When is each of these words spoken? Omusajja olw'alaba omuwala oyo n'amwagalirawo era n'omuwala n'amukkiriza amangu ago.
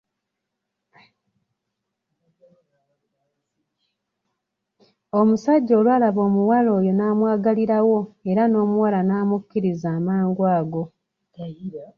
Omusajja 5.19 5.73
olw'alaba 5.79 6.19
omuwala 6.27 6.69
oyo 6.77 6.91
n'amwagalirawo 6.95 7.99
era 8.29 8.43
n'omuwala 8.47 8.99
n'amukkiriza 9.03 9.87
amangu 9.97 10.41
ago. 10.57 10.83